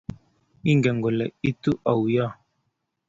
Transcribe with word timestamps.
Ingen 0.71 0.97
kole 1.03 1.25
itu 1.49 1.71
auyo? 1.91 2.27